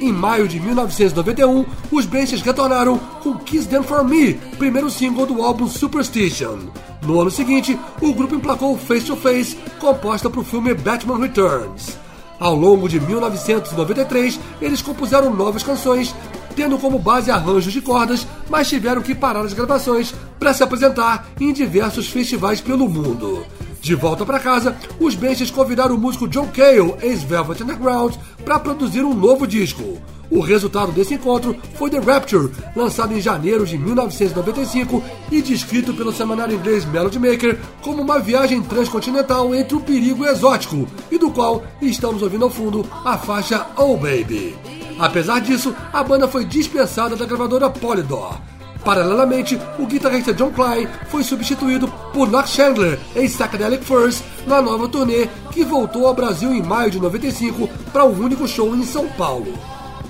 Em 0.00 0.12
maio 0.12 0.48
de 0.48 0.58
1991, 0.58 1.64
os 1.92 2.04
Benches 2.04 2.42
retornaram 2.42 2.98
com 3.22 3.38
Kiss 3.38 3.68
Them 3.68 3.84
For 3.84 4.04
Me, 4.04 4.34
primeiro 4.58 4.90
single 4.90 5.26
do 5.26 5.40
álbum 5.40 5.68
Superstition. 5.68 6.58
No 7.02 7.20
ano 7.20 7.30
seguinte, 7.30 7.78
o 8.00 8.12
grupo 8.12 8.34
emplacou 8.34 8.76
Face 8.76 9.06
to 9.06 9.16
Face, 9.16 9.56
composta 9.78 10.28
para 10.28 10.40
o 10.40 10.44
filme 10.44 10.74
Batman 10.74 11.18
Returns. 11.18 11.96
Ao 12.38 12.54
longo 12.54 12.88
de 12.88 13.00
1993, 13.00 14.38
eles 14.60 14.82
compuseram 14.82 15.34
novas 15.34 15.62
canções, 15.62 16.14
tendo 16.54 16.78
como 16.78 16.98
base 16.98 17.30
arranjos 17.30 17.72
de 17.72 17.80
cordas, 17.80 18.26
mas 18.48 18.68
tiveram 18.68 19.02
que 19.02 19.14
parar 19.14 19.40
as 19.40 19.52
gravações 19.52 20.14
para 20.38 20.52
se 20.52 20.62
apresentar 20.62 21.26
em 21.40 21.52
diversos 21.52 22.08
festivais 22.08 22.60
pelo 22.60 22.88
mundo. 22.88 23.44
De 23.88 23.94
volta 23.94 24.26
para 24.26 24.38
casa, 24.38 24.76
os 25.00 25.14
Benches 25.14 25.50
convidaram 25.50 25.94
o 25.94 25.98
músico 25.98 26.28
John 26.28 26.46
Cale, 26.48 26.94
ex-Velvet 27.00 27.62
Underground, 27.62 28.16
para 28.44 28.58
produzir 28.58 29.00
um 29.00 29.14
novo 29.14 29.46
disco. 29.46 29.96
O 30.30 30.40
resultado 30.40 30.92
desse 30.92 31.14
encontro 31.14 31.56
foi 31.72 31.88
The 31.88 31.98
Rapture, 31.98 32.52
lançado 32.76 33.14
em 33.14 33.20
janeiro 33.22 33.64
de 33.64 33.78
1995 33.78 35.02
e 35.32 35.40
descrito 35.40 35.94
pelo 35.94 36.12
semanário 36.12 36.54
inglês 36.54 36.84
Melody 36.84 37.18
Maker 37.18 37.58
como 37.80 38.02
uma 38.02 38.18
viagem 38.18 38.60
transcontinental 38.60 39.54
entre 39.54 39.74
o 39.74 39.80
perigo 39.80 40.26
exótico, 40.26 40.86
e 41.10 41.16
do 41.16 41.30
qual 41.30 41.62
estamos 41.80 42.20
ouvindo 42.20 42.44
ao 42.44 42.50
fundo 42.50 42.86
a 43.06 43.16
faixa 43.16 43.68
Oh 43.74 43.96
Baby. 43.96 44.54
Apesar 44.98 45.40
disso, 45.40 45.74
a 45.90 46.04
banda 46.04 46.28
foi 46.28 46.44
dispensada 46.44 47.16
da 47.16 47.24
gravadora 47.24 47.70
Polydor. 47.70 48.38
Paralelamente, 48.84 49.58
o 49.78 49.86
guitarrista 49.86 50.32
John 50.32 50.50
Klein 50.50 50.88
foi 51.08 51.22
substituído 51.22 51.88
por 52.12 52.28
Knox 52.28 52.50
Chandler 52.50 52.98
em 53.14 53.28
Psychedelic 53.28 53.84
Furs 53.84 54.22
na 54.46 54.62
nova 54.62 54.88
turnê 54.88 55.28
que 55.52 55.64
voltou 55.64 56.06
ao 56.06 56.14
Brasil 56.14 56.52
em 56.52 56.62
maio 56.62 56.90
de 56.90 57.00
95 57.00 57.68
para 57.92 58.04
um 58.04 58.18
único 58.18 58.46
show 58.46 58.74
em 58.74 58.84
São 58.84 59.08
Paulo. 59.08 59.52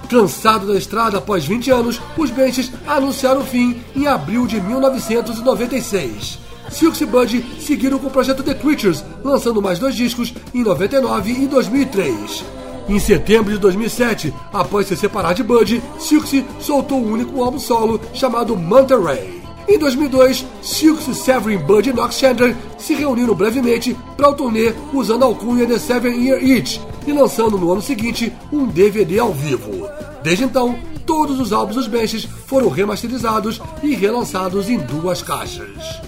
Cansado 0.09 0.67
da 0.67 0.75
estrada 0.75 1.19
após 1.19 1.45
20 1.45 1.71
anos, 1.71 2.01
os 2.17 2.31
Benches 2.31 2.71
anunciaram 2.87 3.41
o 3.41 3.45
fim 3.45 3.83
em 3.95 4.07
abril 4.07 4.47
de 4.47 4.61
1996. 4.61 6.39
Silks 6.71 7.01
e 7.01 7.07
Buddy 7.07 7.45
seguiram 7.61 7.99
com 7.99 8.07
o 8.07 8.11
projeto 8.11 8.43
The 8.43 8.55
Creatures, 8.55 9.05
lançando 9.25 9.63
mais 9.63 9.79
dois 9.79 9.95
discos 9.95 10.33
em 10.55 10.63
99 10.63 11.33
e 11.33 11.47
2003. 11.47 12.58
Em 12.89 12.99
setembro 12.99 13.53
de 13.53 13.59
2007, 13.59 14.33
após 14.51 14.87
se 14.87 14.97
separar 14.97 15.35
de 15.35 15.43
Bud, 15.43 15.83
Silksy 15.99 16.45
soltou 16.59 16.99
um 16.99 17.13
único 17.13 17.43
álbum 17.43 17.59
solo 17.59 18.01
chamado 18.15 18.57
Manta 18.57 18.99
Ray. 18.99 19.43
Em 19.69 19.79
2002, 19.79 20.47
Silksy, 20.63 21.15
Severin, 21.15 21.59
Bud 21.59 21.91
e 21.91 21.93
Nox 21.93 22.15
Chandler 22.15 22.57
se 22.79 22.95
reuniram 22.95 23.35
brevemente 23.35 23.95
para 24.17 24.31
o 24.31 24.35
turnê 24.35 24.73
usando 24.95 25.25
a 25.25 25.27
alcunha 25.27 25.67
The 25.67 25.79
Seven 25.79 26.19
Year 26.19 26.43
Itch 26.43 26.81
e 27.07 27.13
lançando 27.13 27.59
no 27.59 27.71
ano 27.71 27.83
seguinte 27.83 28.33
um 28.51 28.67
DVD 28.67 29.19
ao 29.19 29.35
vivo. 29.35 29.87
Desde 30.23 30.45
então, 30.45 30.79
todos 31.05 31.39
os 31.39 31.53
álbuns 31.53 31.77
dos 31.77 31.87
Benches 31.87 32.27
foram 32.47 32.71
remasterizados 32.71 33.61
e 33.83 33.95
relançados 33.95 34.71
em 34.71 34.79
duas 34.79 35.21
caixas. 35.21 36.08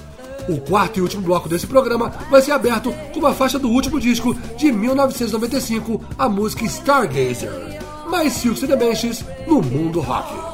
O 0.51 0.61
quarto 0.63 0.99
e 0.99 1.01
último 1.01 1.23
bloco 1.23 1.49
desse 1.49 1.65
programa 1.65 2.09
vai 2.29 2.43
ser 2.43 2.51
aberto 2.51 2.93
com 3.15 3.21
uma 3.21 3.33
faixa 3.33 3.57
do 3.57 3.69
último 3.69 4.01
disco 4.01 4.35
de 4.59 4.73
1995, 4.73 6.03
a 6.19 6.29
música 6.29 6.65
Stargazer. 6.65 7.79
Mais 8.09 8.33
Silks 8.33 8.65
and 8.65 8.67
the 8.67 8.75
Benches 8.75 9.25
no 9.47 9.63
mundo 9.63 10.01
rock. 10.01 10.50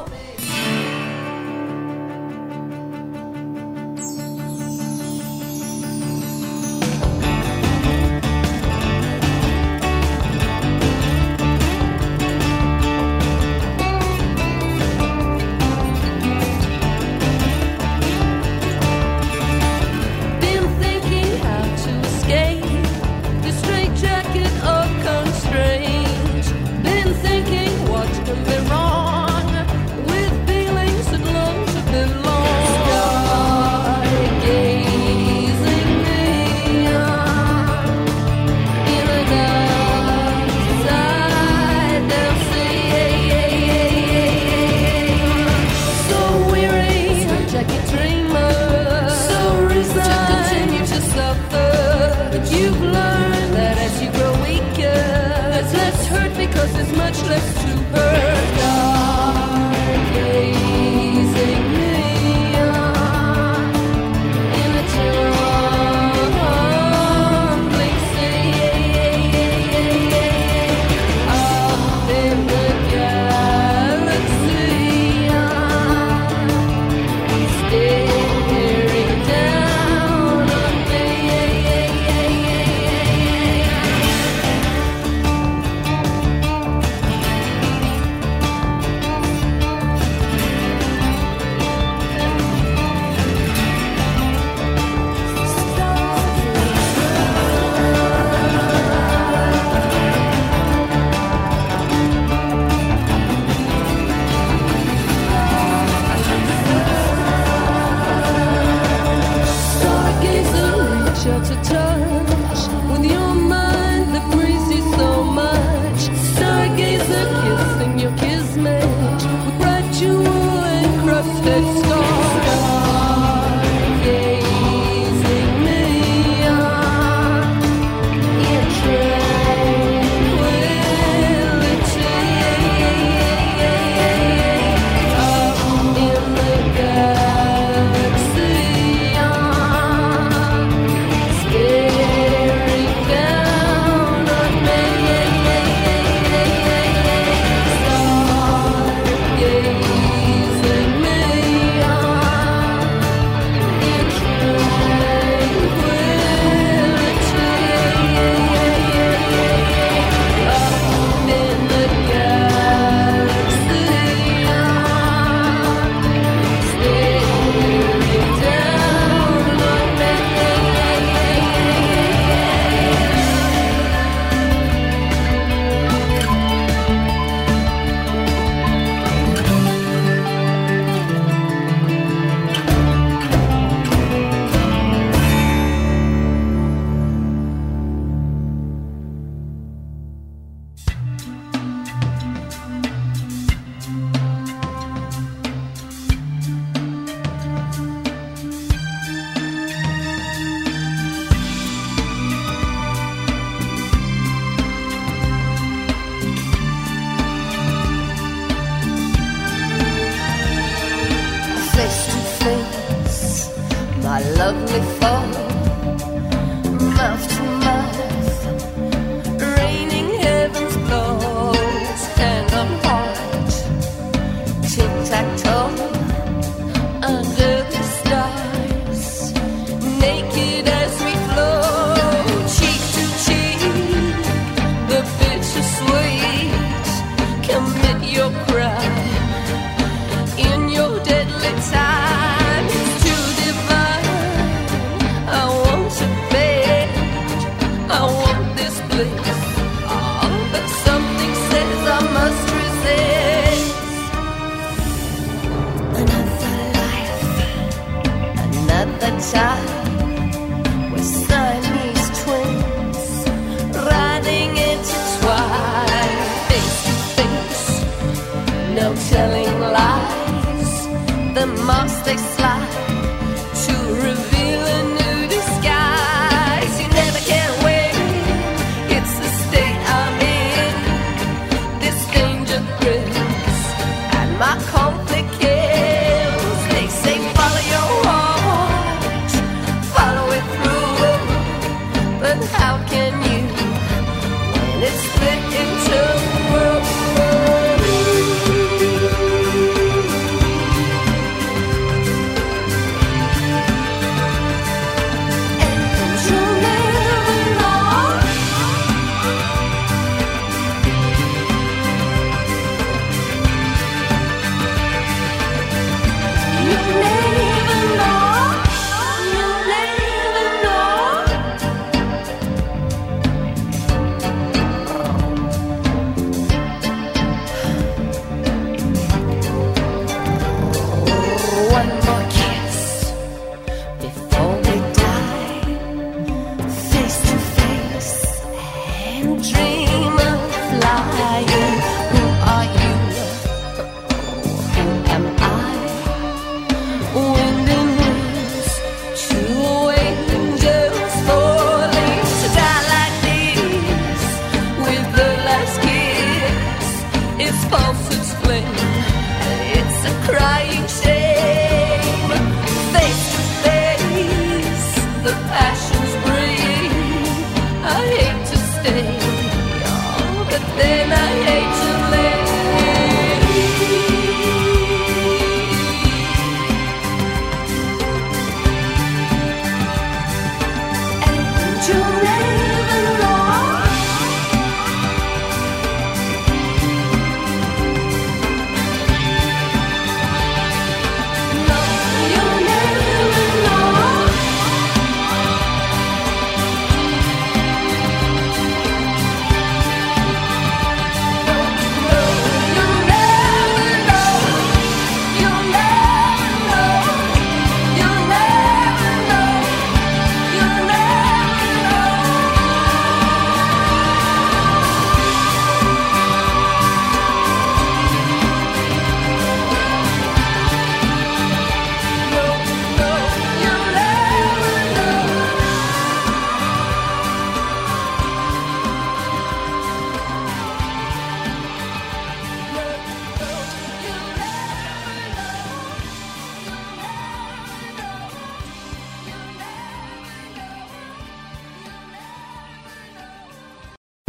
the. 214.78 215.15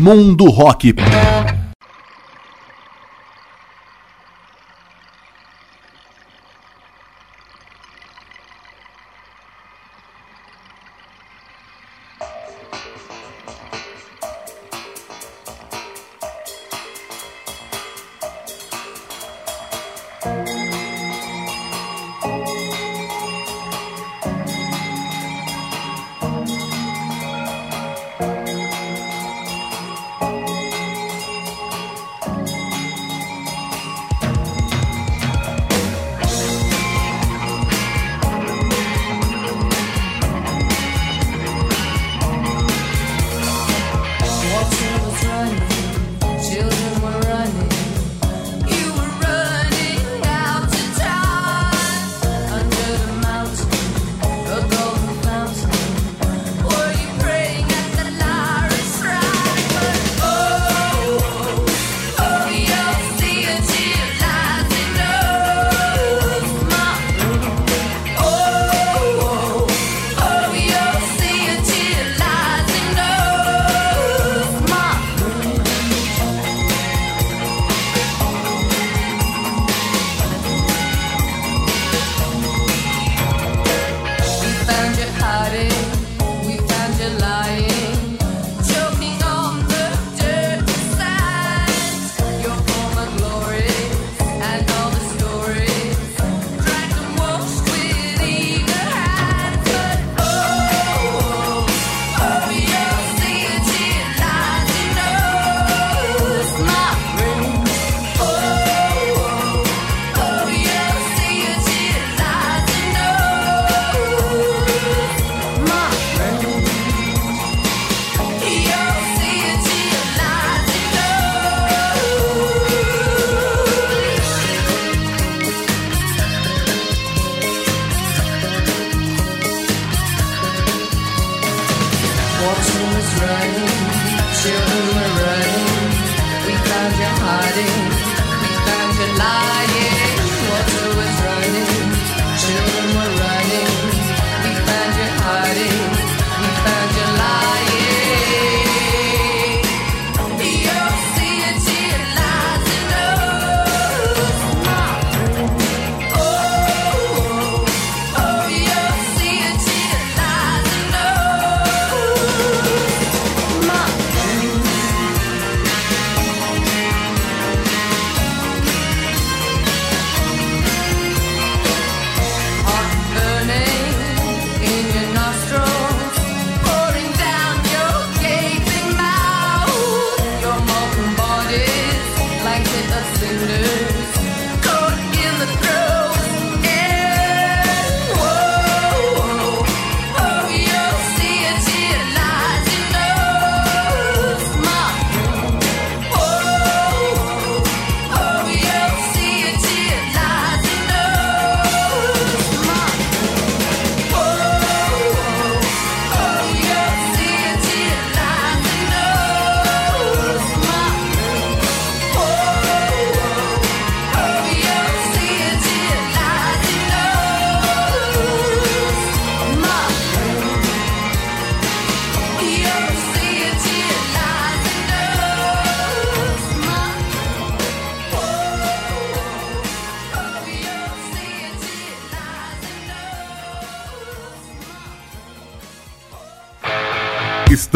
Mundo 0.08 0.46
Rock. 0.46 1.37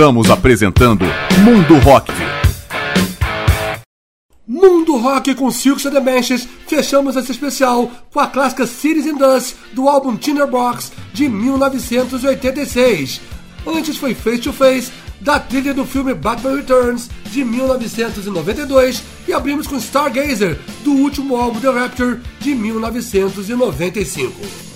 Estamos 0.01 0.31
apresentando 0.31 1.05
Mundo 1.43 1.77
Rock. 1.77 2.11
Mundo 4.47 4.97
Rock 4.97 5.35
com 5.35 5.51
Silks 5.51 5.85
and 5.85 5.91
the 5.91 5.99
Benches, 5.99 6.47
fechamos 6.65 7.15
esse 7.15 7.31
especial 7.31 7.87
com 8.11 8.19
a 8.19 8.25
clássica 8.25 8.65
Cities 8.65 9.05
in 9.05 9.15
Dust 9.15 9.57
do 9.73 9.87
álbum 9.87 10.17
Tinderbox 10.17 10.91
de 11.13 11.29
1986. 11.29 13.21
Antes 13.67 13.97
foi 13.97 14.15
Face 14.15 14.41
to 14.41 14.51
Face, 14.51 14.91
da 15.19 15.39
trilha 15.39 15.71
do 15.71 15.85
filme 15.85 16.15
Batman 16.15 16.55
Returns 16.55 17.07
de 17.25 17.45
1992 17.45 19.03
e 19.27 19.33
abrimos 19.33 19.67
com 19.67 19.77
Stargazer 19.77 20.57
do 20.83 20.93
último 20.93 21.35
álbum 21.35 21.59
The 21.59 21.69
Rapture 21.69 22.21
de 22.39 22.55
1995. 22.55 24.71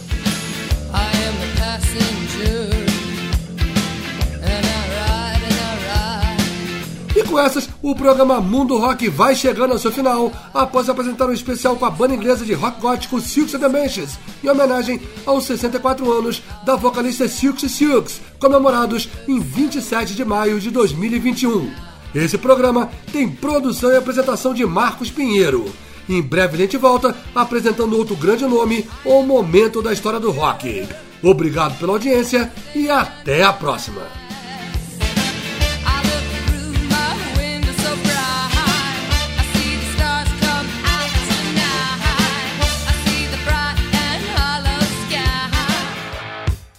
Com 7.26 7.40
essas, 7.40 7.70
o 7.82 7.96
programa 7.96 8.40
Mundo 8.40 8.78
Rock 8.78 9.10
vai 9.10 9.36
chegando 9.36 9.72
ao 9.72 9.80
seu 9.80 9.92
final, 9.92 10.32
após 10.54 10.90
apresentar 10.90 11.28
um 11.28 11.34
especial 11.34 11.76
com 11.76 11.86
a 11.86 11.90
banda 11.90 12.16
inglesa 12.16 12.46
de 12.46 12.54
rock 12.54 12.80
gótico 12.80 13.20
Silks 13.20 13.56
and 13.56 13.60
the 13.60 13.70
Benches, 13.70 14.18
em 14.44 14.50
homenagem 14.50 15.02
aos 15.26 15.46
64 15.46 16.12
anos 16.12 16.42
da 16.66 16.76
vocalista 16.76 17.28
Silks 17.28 17.72
Silks, 17.72 18.22
comemorados 18.40 19.10
em 19.28 19.40
27 19.40 20.16
de 20.16 20.26
maio 20.26 20.60
de 20.60 20.70
2021. 20.70 21.72
Esse 22.14 22.38
programa 22.38 22.90
tem 23.12 23.30
produção 23.30 23.92
e 23.92 23.98
apresentação 23.98 24.54
de 24.54 24.66
Marcos 24.66 25.12
Pinheiro. 25.12 25.66
Em 26.08 26.22
breve 26.22 26.56
a 26.56 26.60
gente 26.62 26.78
volta 26.78 27.16
apresentando 27.34 27.98
outro 27.98 28.16
grande 28.16 28.46
nome 28.46 28.88
ou 29.04 29.24
momento 29.24 29.82
da 29.82 29.92
história 29.92 30.20
do 30.20 30.32
rock. 30.32 30.88
Obrigado 31.22 31.78
pela 31.80 31.94
audiência 31.94 32.52
e 32.74 32.90
até 32.90 33.44
a 33.44 33.52
próxima. 33.52 34.25